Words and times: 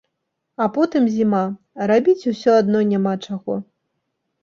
А 0.65 0.67
потым 0.77 1.03
зіма, 1.17 1.43
рабіць 1.93 2.27
усё 2.35 2.59
адно 2.65 2.85
няма 2.91 3.13
чаго. 3.25 3.63